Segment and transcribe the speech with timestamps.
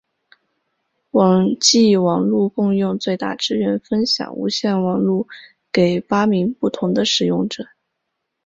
[1.11, 5.27] 网际网路共用最大支援分享无线网路
[5.71, 7.67] 给八名不同的使用者。